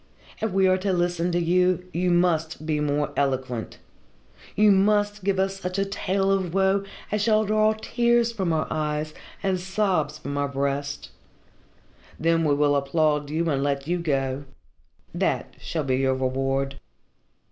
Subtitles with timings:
[0.41, 3.77] If we are to listen to you, you must be more eloquent.
[4.55, 8.65] You must give us such a tale of woe as shall draw tears from our
[8.71, 11.11] eyes and sobs from our breasts
[12.19, 14.45] then we will applaud you and let you go.
[15.13, 16.79] That shall be your reward."